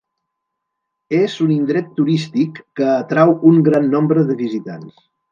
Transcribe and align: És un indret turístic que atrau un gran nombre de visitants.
És 1.17 1.33
un 1.45 1.51
indret 1.55 1.91
turístic 1.99 2.57
que 2.79 2.87
atrau 2.93 3.33
un 3.53 3.59
gran 3.67 3.85
nombre 3.91 4.23
de 4.31 4.39
visitants. 4.41 5.05